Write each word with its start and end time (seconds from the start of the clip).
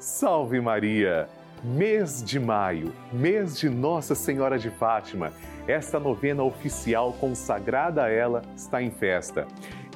Salve 0.00 0.60
Maria! 0.60 1.28
Mês 1.64 2.22
de 2.22 2.38
maio, 2.38 2.92
mês 3.12 3.58
de 3.58 3.68
Nossa 3.68 4.14
Senhora 4.14 4.56
de 4.56 4.70
Fátima. 4.70 5.32
Esta 5.66 5.98
novena 5.98 6.44
oficial 6.44 7.12
consagrada 7.14 8.04
a 8.04 8.08
ela 8.08 8.42
está 8.54 8.80
em 8.80 8.92
festa. 8.92 9.44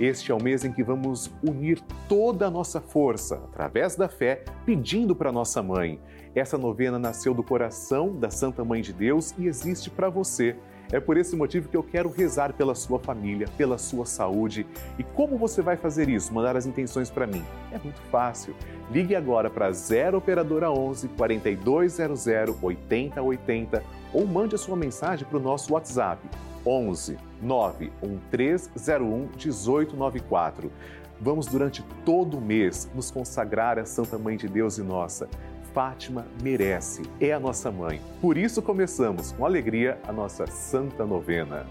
Este 0.01 0.33
é 0.33 0.35
o 0.35 0.43
mês 0.43 0.65
em 0.65 0.73
que 0.73 0.83
vamos 0.83 1.33
unir 1.41 1.81
toda 2.09 2.49
a 2.49 2.51
nossa 2.51 2.81
força, 2.81 3.37
através 3.45 3.95
da 3.95 4.09
fé, 4.09 4.43
pedindo 4.67 5.15
para 5.15 5.31
nossa 5.31 5.63
mãe. 5.63 6.01
Essa 6.35 6.59
novena 6.59 6.99
nasceu 6.99 7.33
do 7.33 7.45
coração 7.45 8.13
da 8.13 8.29
Santa 8.29 8.65
Mãe 8.65 8.83
de 8.83 8.93
Deus 8.93 9.33
e 9.39 9.47
existe 9.47 9.89
para 9.89 10.11
você. 10.11 10.57
É 10.93 11.01
por 11.01 11.17
esse 11.17 11.35
motivo 11.35 11.71
que 11.71 11.77
eu 11.77 11.83
quero 11.83 12.11
rezar 12.11 12.53
pela 12.53 12.75
sua 12.75 12.99
família, 12.99 13.49
pela 13.57 13.79
sua 13.79 14.05
saúde. 14.05 14.67
E 14.99 15.03
como 15.03 15.39
você 15.39 15.63
vai 15.63 15.75
fazer 15.75 16.11
isso? 16.11 16.35
Mandar 16.35 16.55
as 16.55 16.67
intenções 16.67 17.11
para 17.11 17.27
mim? 17.27 17.43
É 17.73 17.79
muito 17.79 18.01
fácil. 18.11 18.55
Ligue 18.91 19.17
agora 19.17 19.49
para 19.49 19.73
0 19.73 20.19
operadora 20.19 20.71
11 20.71 21.09
4200 21.09 22.27
8080 22.63 23.83
ou 24.13 24.27
mande 24.27 24.55
a 24.55 24.59
sua 24.59 24.77
mensagem 24.77 25.27
para 25.27 25.39
o 25.39 25.43
nosso 25.43 25.73
WhatsApp 25.73 26.21
11 26.67 27.17
91301 27.41 29.29
1894. 29.35 30.71
Vamos 31.19 31.47
durante 31.47 31.83
todo 32.05 32.37
o 32.37 32.41
mês 32.41 32.91
nos 32.95 33.11
consagrar 33.11 33.79
a 33.79 33.87
Santa 33.87 34.19
Mãe 34.19 34.37
de 34.37 34.49
Deus 34.49 34.77
e 34.77 34.83
nossa. 34.83 35.29
Fátima 35.73 36.27
merece, 36.43 37.03
é 37.21 37.33
a 37.33 37.41
nossa 37.41 37.71
mãe. 37.71 38.01
Por 38.21 38.37
isso 38.37 38.61
começamos 38.61 39.33
com 39.33 39.47
alegria 39.47 39.99
a 40.07 40.13
nossa 40.13 40.47
Santa 40.47 41.07
Novena. 41.07 41.67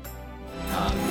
Amém. 0.76 1.11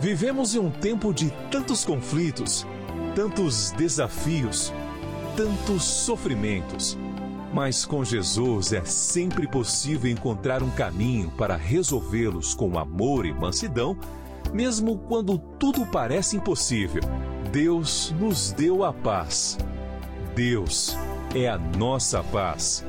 Vivemos 0.00 0.54
em 0.54 0.60
um 0.60 0.70
tempo 0.70 1.12
de 1.12 1.28
tantos 1.50 1.84
conflitos, 1.84 2.64
tantos 3.16 3.72
desafios, 3.72 4.72
tantos 5.36 5.82
sofrimentos. 5.82 6.96
Mas 7.52 7.84
com 7.84 8.04
Jesus 8.04 8.72
é 8.72 8.84
sempre 8.84 9.48
possível 9.48 10.08
encontrar 10.08 10.62
um 10.62 10.70
caminho 10.70 11.32
para 11.32 11.56
resolvê-los 11.56 12.54
com 12.54 12.78
amor 12.78 13.26
e 13.26 13.32
mansidão, 13.32 13.98
mesmo 14.52 14.98
quando 14.98 15.36
tudo 15.36 15.84
parece 15.84 16.36
impossível. 16.36 17.02
Deus 17.50 18.14
nos 18.20 18.52
deu 18.52 18.84
a 18.84 18.92
paz. 18.92 19.58
Deus 20.32 20.96
é 21.34 21.48
a 21.48 21.58
nossa 21.58 22.22
paz. 22.22 22.84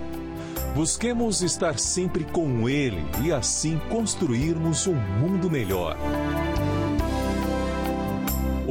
Busquemos 0.76 1.42
estar 1.42 1.80
sempre 1.80 2.24
com 2.24 2.70
Ele 2.70 3.04
e 3.24 3.32
assim 3.32 3.82
construirmos 3.90 4.86
um 4.86 4.94
mundo 4.94 5.50
melhor. 5.50 5.98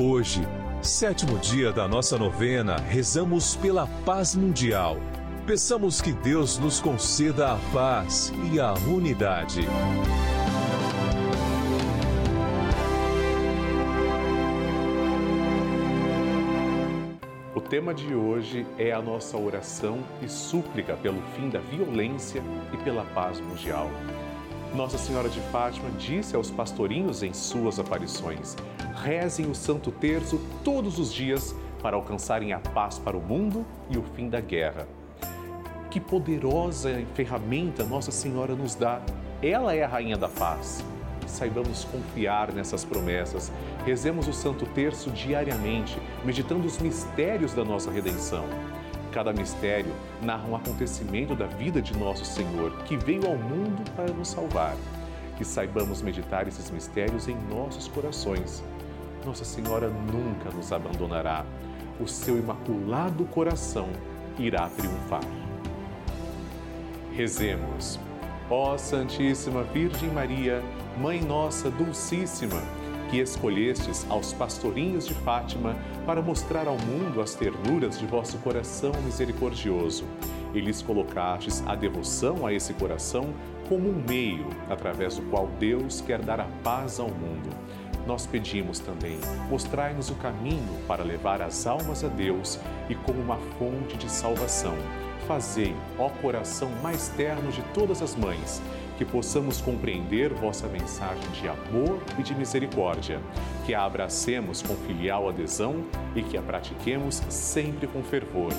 Hoje, 0.01 0.43
sétimo 0.81 1.41
dia 1.41 1.73
da 1.73 1.89
nossa 1.89 2.17
novena, 2.17 2.77
rezamos 2.77 3.57
pela 3.57 3.89
paz 4.05 4.37
mundial. 4.37 4.97
Peçamos 5.45 6.01
que 6.01 6.13
Deus 6.13 6.57
nos 6.57 6.79
conceda 6.79 7.55
a 7.55 7.57
paz 7.73 8.33
e 8.53 8.61
a 8.61 8.75
unidade. 8.75 9.63
O 17.57 17.61
tema 17.61 17.93
de 17.93 18.15
hoje 18.15 18.65
é 18.79 18.93
a 18.93 19.03
nossa 19.03 19.37
oração 19.37 19.99
e 20.23 20.29
súplica 20.29 20.97
pelo 20.97 21.21
fim 21.35 21.51
da 21.51 21.59
violência 21.59 22.41
e 22.73 22.77
pela 22.85 23.05
paz 23.07 23.41
mundial. 23.41 23.91
Nossa 24.75 24.99
Senhora 24.99 25.29
de 25.29 25.41
Fátima 25.51 25.91
disse 25.99 26.37
aos 26.37 26.51
pastorinhos 26.51 27.23
em 27.23 27.33
suas 27.33 27.79
aparições: 27.79 28.57
rezem 29.03 29.51
o 29.51 29.55
Santo 29.55 29.91
Terço 29.91 30.41
todos 30.63 30.99
os 30.99 31.13
dias 31.13 31.55
para 31.83 31.97
alcançarem 31.97 32.53
a 32.53 32.59
paz 32.59 32.99
para 32.99 33.17
o 33.17 33.21
mundo 33.21 33.65
e 33.91 33.97
o 33.97 34.03
fim 34.15 34.29
da 34.29 34.41
guerra. 34.41 34.87
Que 35.91 35.99
poderosa 35.99 37.03
ferramenta 37.15 37.83
Nossa 37.83 38.11
Senhora 38.11 38.55
nos 38.55 38.75
dá! 38.75 39.01
Ela 39.43 39.75
é 39.75 39.83
a 39.83 39.89
Rainha 39.89 40.17
da 40.17 40.29
Paz. 40.29 40.85
Saibamos 41.27 41.85
confiar 41.85 42.53
nessas 42.53 42.85
promessas. 42.85 43.53
Rezemos 43.87 44.29
o 44.29 44.33
Santo 44.33 44.67
Terço 44.67 45.11
diariamente, 45.11 45.99
meditando 46.25 46.67
os 46.67 46.79
mistérios 46.79 47.55
da 47.55 47.65
nossa 47.65 47.91
redenção 47.91 48.45
Cada 49.19 49.33
mistério 49.33 49.93
narra 50.23 50.49
um 50.49 50.55
acontecimento 50.55 51.35
da 51.35 51.47
vida 51.47 51.83
de 51.83 51.93
nosso 51.99 52.25
Senhor, 52.25 52.71
que 52.85 52.97
veio 52.97 53.27
ao 53.27 53.37
mundo 53.37 53.83
para 53.97 54.13
nos 54.13 54.29
salvar. 54.29 54.77
Que 55.37 55.45
saibamos 55.45 56.01
meditar 56.01 56.47
esses 56.47 56.71
mistérios 56.71 57.27
em 57.27 57.37
nossos 57.51 57.89
corações. 57.89 58.63
Nossa 59.27 59.45
Senhora 59.45 59.89
nunca 59.89 60.51
nos 60.55 60.71
abandonará. 60.71 61.45
O 61.99 62.07
seu 62.07 62.39
imaculado 62.39 63.25
coração 63.25 63.89
irá 64.39 64.69
triunfar. 64.69 65.25
Rezemos. 67.13 67.99
Ó 68.49 68.79
Santíssima 68.79 69.65
Virgem 69.65 70.11
Maria, 70.11 70.63
Mãe 70.97 71.21
Nossa 71.21 71.73
Dulcíssima, 71.73 72.63
que 73.11 73.19
escolhestes 73.19 74.07
aos 74.09 74.33
pastorinhos 74.33 75.07
de 75.07 75.15
Fátima 75.15 75.77
para 76.07 76.23
mostrar 76.23 76.67
ao 76.67 76.77
mundo 76.79 77.21
as 77.21 77.35
ternuras 77.35 77.99
de 77.99 78.07
vosso 78.07 78.39
coração 78.39 78.93
misericordioso. 79.05 80.05
E 80.55 80.61
lhes 80.61 80.81
colocastes 80.81 81.63
a 81.67 81.75
devoção 81.75 82.47
a 82.47 82.53
esse 82.53 82.73
coração 82.75 83.35
como 83.69 83.89
um 83.89 84.03
meio 84.09 84.47
através 84.71 85.17
do 85.17 85.23
qual 85.23 85.49
Deus 85.59 86.01
quer 86.01 86.21
dar 86.21 86.41
a 86.41 86.47
paz 86.63 86.99
ao 86.99 87.09
mundo. 87.09 87.51
Nós 88.07 88.27
pedimos 88.27 88.79
também, 88.79 89.19
mostrai-nos 89.51 90.09
o 90.09 90.15
caminho 90.15 90.79
para 90.87 91.05
levar 91.05 91.43
as 91.43 91.67
almas 91.67 92.03
a 92.03 92.09
Deus 92.09 92.59
e 92.89 92.95
como 92.95 93.21
uma 93.21 93.37
fonte 93.59 93.99
de 93.99 94.11
salvação. 94.11 94.75
Fazei, 95.27 95.75
ó 95.99 96.09
coração 96.09 96.71
mais 96.83 97.09
terno 97.11 97.53
de 97.53 97.61
todas 97.75 98.01
as 98.01 98.17
mães, 98.17 98.63
que 98.99 99.05
possamos 99.05 99.61
compreender 99.61 100.35
vossa 100.35 100.67
mensagem 100.67 101.31
de 101.31 101.47
amor 101.49 102.03
e 102.19 102.23
de 102.23 102.35
misericórdia, 102.35 103.21
que 103.65 103.73
a 103.73 103.85
abracemos 103.85 104.61
com 104.61 104.75
filial 104.75 105.29
adesão 105.29 105.85
e 106.17 106.23
que 106.23 106.37
a 106.37 106.43
pratiquemos 106.43 107.23
sempre 107.29 107.87
com 107.87 108.03
fervor. 108.03 108.53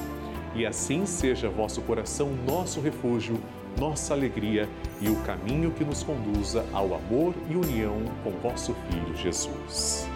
E 0.55 0.65
assim 0.65 1.05
seja 1.05 1.49
vosso 1.49 1.81
coração 1.81 2.31
nosso 2.47 2.79
refúgio, 2.79 3.37
nossa 3.77 4.13
alegria 4.13 4.67
e 5.01 5.09
o 5.09 5.15
caminho 5.17 5.71
que 5.71 5.83
nos 5.83 6.03
conduza 6.03 6.65
ao 6.71 6.95
amor 6.95 7.35
e 7.49 7.55
união 7.55 8.01
com 8.23 8.31
vosso 8.31 8.73
Filho 8.89 9.15
Jesus. 9.15 10.07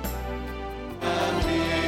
Amém. 1.02 1.84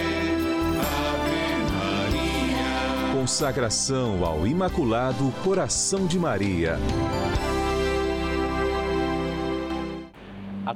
Ave 0.77 1.71
Maria. 1.73 3.13
Consagração 3.13 4.25
ao 4.25 4.45
Imaculado 4.45 5.31
Coração 5.43 6.05
de 6.05 6.19
Maria. 6.19 6.77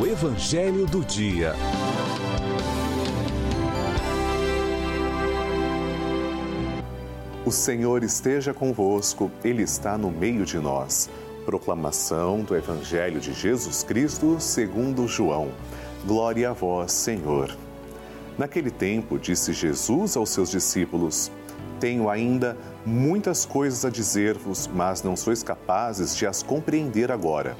O 0.00 0.06
Evangelho 0.06 0.86
do 0.86 1.04
Dia. 1.04 1.54
O 7.46 7.50
Senhor 7.52 8.02
esteja 8.02 8.52
convosco, 8.52 9.30
Ele 9.44 9.62
está 9.62 9.96
no 9.96 10.10
meio 10.10 10.44
de 10.44 10.58
nós. 10.58 11.08
Proclamação 11.46 12.40
do 12.40 12.56
Evangelho 12.56 13.20
de 13.20 13.32
Jesus 13.32 13.84
Cristo 13.84 14.36
segundo 14.40 15.06
João. 15.06 15.50
Glória 16.04 16.50
a 16.50 16.52
vós, 16.52 16.90
Senhor. 16.90 17.56
Naquele 18.36 18.72
tempo, 18.72 19.16
disse 19.16 19.52
Jesus 19.52 20.16
aos 20.16 20.30
seus 20.30 20.50
discípulos: 20.50 21.30
Tenho 21.78 22.10
ainda 22.10 22.56
muitas 22.84 23.46
coisas 23.46 23.84
a 23.84 23.90
dizer-vos, 23.90 24.66
mas 24.66 25.04
não 25.04 25.14
sois 25.16 25.44
capazes 25.44 26.16
de 26.16 26.26
as 26.26 26.42
compreender 26.42 27.12
agora. 27.12 27.56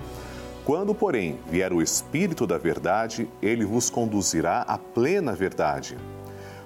Quando, 0.65 0.95
porém, 0.95 1.39
vier 1.51 1.75
o 1.75 1.83
Espírito 1.83 2.47
da 2.47 2.57
Verdade, 2.57 3.29
ele 3.43 3.67
vos 3.67 3.91
conduzirá 3.91 4.63
à 4.63 4.79
plena 4.79 5.33
verdade. 5.33 5.99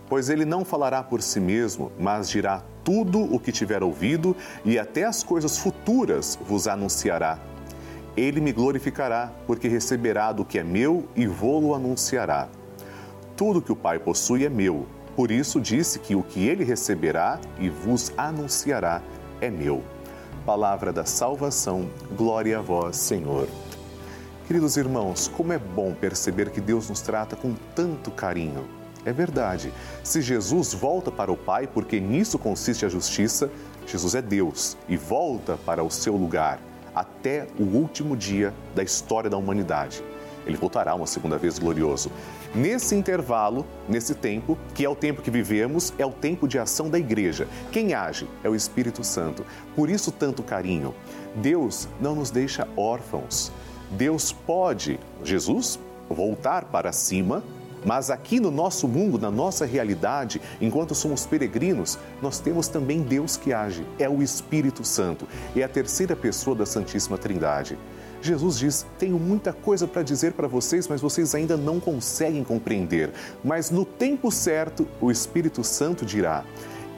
Pois 0.08 0.30
ele 0.30 0.44
não 0.44 0.64
falará 0.64 1.02
por 1.02 1.20
si 1.20 1.40
mesmo, 1.40 1.90
mas 1.98 2.30
dirá 2.30 2.62
tudo 2.84 3.20
o 3.20 3.40
que 3.40 3.50
tiver 3.50 3.82
ouvido 3.82 4.36
e 4.64 4.78
até 4.78 5.04
as 5.04 5.24
coisas 5.24 5.58
futuras 5.58 6.38
vos 6.46 6.68
anunciará. 6.68 7.40
Ele 8.16 8.40
me 8.40 8.52
glorificará, 8.52 9.32
porque 9.46 9.66
receberá 9.66 10.32
do 10.32 10.44
que 10.44 10.60
é 10.60 10.64
meu 10.64 11.08
e 11.16 11.26
vô-lo 11.26 11.74
anunciará. 11.74 12.48
Tudo 13.36 13.60
que 13.60 13.72
o 13.72 13.76
Pai 13.76 13.98
possui 13.98 14.44
é 14.44 14.48
meu, 14.48 14.86
por 15.16 15.32
isso 15.32 15.60
disse 15.60 15.98
que 15.98 16.14
o 16.14 16.22
que 16.22 16.46
ele 16.46 16.62
receberá 16.62 17.40
e 17.58 17.68
vos 17.68 18.12
anunciará 18.16 19.02
é 19.40 19.50
meu. 19.50 19.82
Palavra 20.46 20.92
da 20.92 21.04
salvação, 21.04 21.90
glória 22.16 22.58
a 22.58 22.62
vós, 22.62 22.96
Senhor. 22.96 23.48
Queridos 24.48 24.78
irmãos, 24.78 25.28
como 25.36 25.52
é 25.52 25.58
bom 25.58 25.92
perceber 25.92 26.48
que 26.48 26.58
Deus 26.58 26.88
nos 26.88 27.02
trata 27.02 27.36
com 27.36 27.54
tanto 27.74 28.10
carinho. 28.10 28.66
É 29.04 29.12
verdade, 29.12 29.70
se 30.02 30.22
Jesus 30.22 30.72
volta 30.72 31.12
para 31.12 31.30
o 31.30 31.36
Pai, 31.36 31.66
porque 31.66 32.00
nisso 32.00 32.38
consiste 32.38 32.86
a 32.86 32.88
justiça, 32.88 33.50
Jesus 33.86 34.14
é 34.14 34.22
Deus 34.22 34.74
e 34.88 34.96
volta 34.96 35.58
para 35.66 35.84
o 35.84 35.90
seu 35.90 36.16
lugar 36.16 36.58
até 36.94 37.46
o 37.60 37.62
último 37.62 38.16
dia 38.16 38.54
da 38.74 38.82
história 38.82 39.28
da 39.28 39.36
humanidade. 39.36 40.02
Ele 40.46 40.56
voltará 40.56 40.94
uma 40.94 41.06
segunda 41.06 41.36
vez 41.36 41.58
glorioso. 41.58 42.10
Nesse 42.54 42.94
intervalo, 42.94 43.66
nesse 43.86 44.14
tempo, 44.14 44.56
que 44.74 44.82
é 44.82 44.88
o 44.88 44.96
tempo 44.96 45.20
que 45.20 45.30
vivemos, 45.30 45.92
é 45.98 46.06
o 46.06 46.10
tempo 46.10 46.48
de 46.48 46.58
ação 46.58 46.88
da 46.88 46.98
igreja. 46.98 47.46
Quem 47.70 47.92
age 47.92 48.26
é 48.42 48.48
o 48.48 48.54
Espírito 48.54 49.04
Santo. 49.04 49.44
Por 49.76 49.90
isso, 49.90 50.10
tanto 50.10 50.42
carinho. 50.42 50.94
Deus 51.36 51.86
não 52.00 52.14
nos 52.14 52.30
deixa 52.30 52.66
órfãos. 52.78 53.52
Deus 53.90 54.32
pode, 54.32 54.98
Jesus, 55.24 55.78
voltar 56.08 56.64
para 56.66 56.92
cima 56.92 57.42
mas 57.84 58.10
aqui 58.10 58.40
no 58.40 58.50
nosso 58.50 58.88
mundo, 58.88 59.18
na 59.18 59.30
nossa 59.30 59.64
realidade, 59.64 60.40
enquanto 60.60 60.94
somos 60.94 61.26
peregrinos, 61.26 61.98
nós 62.20 62.38
temos 62.38 62.68
também 62.68 63.02
Deus 63.02 63.36
que 63.36 63.52
age, 63.52 63.86
é 63.98 64.08
o 64.08 64.22
Espírito 64.22 64.84
Santo, 64.84 65.26
é 65.54 65.62
a 65.62 65.68
terceira 65.68 66.16
pessoa 66.16 66.56
da 66.56 66.66
Santíssima 66.66 67.16
Trindade. 67.16 67.78
Jesus 68.20 68.58
diz: 68.58 68.86
Tenho 68.98 69.18
muita 69.18 69.52
coisa 69.52 69.86
para 69.86 70.02
dizer 70.02 70.32
para 70.32 70.48
vocês, 70.48 70.88
mas 70.88 71.00
vocês 71.00 71.34
ainda 71.34 71.56
não 71.56 71.78
conseguem 71.78 72.42
compreender. 72.42 73.12
Mas 73.44 73.70
no 73.70 73.84
tempo 73.84 74.30
certo, 74.32 74.88
o 75.00 75.10
Espírito 75.10 75.62
Santo 75.62 76.04
dirá. 76.04 76.44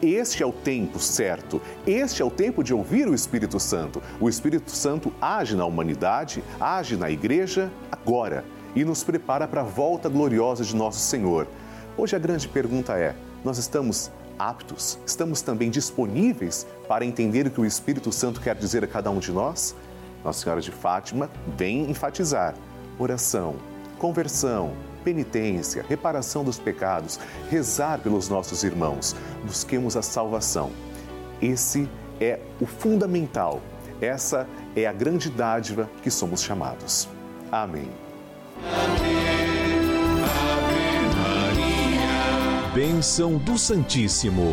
Este 0.03 0.43
é 0.43 0.47
o 0.47 0.53
tempo 0.53 0.99
certo, 0.99 1.61
este 1.87 2.23
é 2.23 2.25
o 2.25 2.31
tempo 2.31 2.65
de 2.65 2.73
ouvir 2.73 3.07
o 3.07 3.15
Espírito 3.15 3.61
Santo. 3.61 4.03
O 4.19 4.31
Espírito 4.31 4.71
Santo 4.71 5.13
age 5.21 5.55
na 5.55 5.67
humanidade, 5.67 6.43
age 6.59 6.97
na 6.97 7.11
igreja 7.11 7.71
agora 7.93 8.43
e 8.75 8.83
nos 8.83 9.05
prepara 9.05 9.47
para 9.47 9.61
a 9.61 9.65
volta 9.65 10.09
gloriosa 10.09 10.65
de 10.65 10.75
nosso 10.75 11.01
Senhor. 11.01 11.47
Hoje 11.99 12.17
a 12.17 12.19
grande 12.19 12.49
pergunta 12.49 12.97
é: 12.97 13.15
nós 13.45 13.59
estamos 13.59 14.11
aptos, 14.39 14.99
estamos 15.05 15.43
também 15.43 15.69
disponíveis 15.69 16.67
para 16.89 17.05
entender 17.05 17.47
o 17.47 17.51
que 17.51 17.61
o 17.61 17.67
Espírito 17.67 18.11
Santo 18.11 18.41
quer 18.41 18.55
dizer 18.55 18.83
a 18.83 18.87
cada 18.87 19.11
um 19.11 19.19
de 19.19 19.31
nós? 19.31 19.77
Nossa 20.25 20.43
Senhora 20.43 20.63
de 20.63 20.73
Fátima 20.73 21.29
vem 21.59 21.91
enfatizar 21.91 22.55
oração, 22.99 23.57
conversão, 23.99 24.73
penitência, 25.05 25.85
reparação 25.89 26.45
dos 26.45 26.59
pecados, 26.59 27.19
rezar 27.51 27.99
pelos 27.99 28.29
nossos 28.29 28.65
irmãos, 28.65 29.15
busquemos 29.45 29.97
a 29.97 30.03
salvação. 30.03 30.71
Esse 31.41 31.89
é 32.21 32.39
o 32.61 32.67
fundamental, 32.67 33.61
essa 34.01 34.47
é 34.77 34.87
a 34.87 34.93
grande 34.93 35.31
dádiva 35.31 35.89
que 36.03 36.11
somos 36.11 36.43
chamados. 36.43 37.09
Amém. 37.51 37.91
Bênção 42.75 43.37
do 43.37 43.59
Santíssimo. 43.59 44.53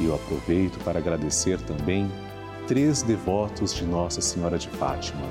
E 0.00 0.04
eu 0.04 0.14
aproveito 0.14 0.82
para 0.84 0.98
agradecer 0.98 1.60
também 1.60 2.10
três 2.66 3.02
devotos 3.02 3.74
de 3.74 3.84
Nossa 3.84 4.20
Senhora 4.20 4.58
de 4.58 4.68
Fátima 4.68 5.22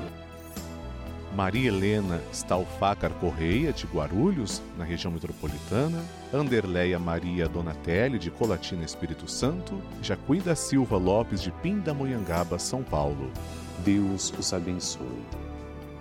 Maria 1.34 1.68
Helena 1.68 2.22
Stalfacar 2.32 3.10
Correia, 3.14 3.72
de 3.72 3.86
Guarulhos, 3.86 4.62
na 4.78 4.84
região 4.84 5.12
metropolitana, 5.12 6.00
Anderleia 6.32 6.98
Maria 6.98 7.48
Donatelli, 7.48 8.18
de 8.18 8.30
Colatina 8.30 8.84
Espírito 8.84 9.28
Santo, 9.28 9.80
Jacuí 10.00 10.40
da 10.40 10.54
Silva 10.54 10.96
Lopes, 10.96 11.42
de 11.42 11.50
Pindamonhangaba, 11.50 12.58
São 12.58 12.82
Paulo. 12.84 13.30
Deus 13.84 14.32
os 14.38 14.52
abençoe. 14.52 15.24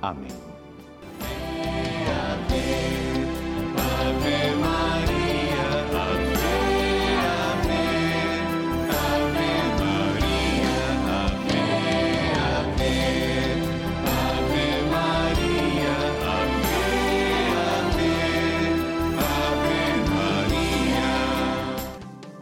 Amém. 0.02 0.53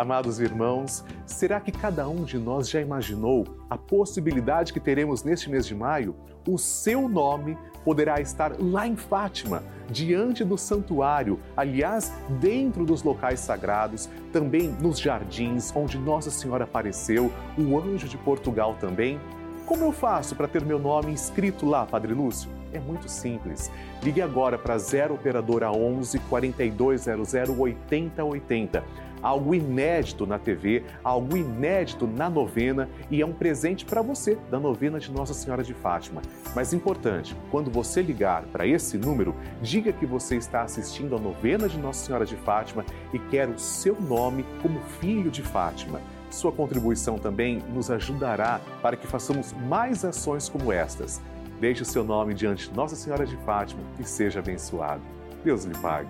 Amados 0.01 0.39
irmãos, 0.39 1.05
será 1.27 1.59
que 1.59 1.71
cada 1.71 2.09
um 2.09 2.23
de 2.23 2.39
nós 2.39 2.67
já 2.67 2.81
imaginou 2.81 3.45
a 3.69 3.77
possibilidade 3.77 4.73
que 4.73 4.79
teremos 4.79 5.21
neste 5.23 5.47
mês 5.47 5.63
de 5.63 5.75
maio? 5.75 6.15
O 6.47 6.57
seu 6.57 7.07
nome 7.07 7.55
poderá 7.85 8.19
estar 8.19 8.53
lá 8.59 8.87
em 8.87 8.95
Fátima, 8.95 9.61
diante 9.91 10.43
do 10.43 10.57
santuário, 10.57 11.39
aliás, 11.55 12.11
dentro 12.39 12.83
dos 12.83 13.03
locais 13.03 13.41
sagrados, 13.41 14.09
também 14.33 14.69
nos 14.81 14.97
jardins 14.99 15.71
onde 15.75 15.99
Nossa 15.99 16.31
Senhora 16.31 16.63
apareceu, 16.63 17.31
o 17.55 17.77
anjo 17.77 18.07
de 18.07 18.17
Portugal 18.17 18.75
também. 18.79 19.21
Como 19.67 19.85
eu 19.85 19.91
faço 19.91 20.35
para 20.35 20.47
ter 20.47 20.65
meu 20.65 20.79
nome 20.79 21.11
inscrito 21.11 21.67
lá, 21.67 21.85
Padre 21.85 22.11
Lúcio? 22.11 22.49
É 22.73 22.79
muito 22.79 23.07
simples. 23.07 23.69
Ligue 24.01 24.21
agora 24.21 24.57
para 24.57 24.79
0 24.79 25.13
operadora 25.13 25.71
11 25.71 26.17
4200 26.21 27.33
8080 27.59 29.11
algo 29.21 29.53
inédito 29.53 30.25
na 30.25 30.38
TV, 30.38 30.84
algo 31.03 31.38
inédito 31.38 32.07
na 32.07 32.29
novena 32.29 32.89
e 33.10 33.21
é 33.21 33.25
um 33.25 33.34
presente 33.34 33.86
para 33.86 34.01
você 34.01 34.38
da 34.49 34.60
novena 34.60 34.99
de 34.99 35.12
Nossa 35.12 35.34
Senhora 35.34 35.63
de 35.63 35.73
Fátima. 35.73 36.21
Mas 36.55 36.73
importante, 36.73 37.36
quando 37.49 37.71
você 37.71 38.01
ligar 38.01 38.43
para 38.43 38.65
esse 38.65 38.97
número, 38.97 39.36
diga 39.62 39.91
que 39.91 40.05
você 40.05 40.36
está 40.36 40.62
assistindo 40.62 41.15
a 41.15 41.19
novena 41.19 41.67
de 41.67 41.77
Nossa 41.77 42.05
Senhora 42.05 42.25
de 42.25 42.36
Fátima 42.36 42.86
e 43.13 43.19
quer 43.19 43.49
o 43.49 43.57
seu 43.60 43.99
nome 43.99 44.45
como 44.62 44.79
filho 44.99 45.31
de 45.31 45.41
Fátima. 45.41 46.01
Sua 46.29 46.51
contribuição 46.51 47.17
também 47.17 47.62
nos 47.73 47.91
ajudará 47.91 48.62
para 48.81 48.95
que 48.95 49.05
façamos 49.05 49.53
mais 49.53 50.05
ações 50.05 50.47
como 50.47 50.71
estas. 50.71 51.21
Deixe 51.60 51.84
o 51.84 51.86
seu 51.86 52.03
nome 52.03 52.34
diante 52.34 52.69
de 52.69 52.75
Nossa 52.75 52.95
Senhora 52.95 53.25
de 53.25 53.36
Fátima 53.38 53.84
e 53.99 54.03
seja 54.03 54.39
abençoado. 54.39 55.01
Deus 55.43 55.65
lhe 55.65 55.77
pague. 55.77 56.10